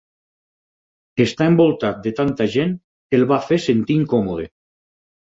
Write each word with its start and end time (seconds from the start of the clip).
Estar 1.25 1.49
envoltat 1.49 1.99
de 2.07 2.13
tanta 2.19 2.47
gent 2.55 2.73
el 3.17 3.25
va 3.33 3.37
fer 3.49 3.59
sentir 3.67 3.99
incòmode. 4.05 4.47